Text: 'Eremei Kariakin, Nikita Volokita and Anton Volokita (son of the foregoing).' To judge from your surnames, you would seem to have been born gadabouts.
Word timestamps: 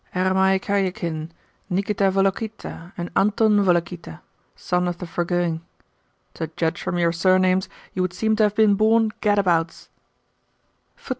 'Eremei 0.15 0.57
Kariakin, 0.59 1.29
Nikita 1.69 2.05
Volokita 2.05 2.91
and 2.97 3.11
Anton 3.15 3.63
Volokita 3.63 4.21
(son 4.55 4.87
of 4.87 4.97
the 4.97 5.05
foregoing).' 5.05 5.61
To 6.33 6.47
judge 6.57 6.81
from 6.81 6.97
your 6.97 7.11
surnames, 7.11 7.69
you 7.93 8.01
would 8.01 8.13
seem 8.15 8.35
to 8.37 8.41
have 8.45 8.55
been 8.55 8.73
born 8.73 9.11
gadabouts. 9.21 9.89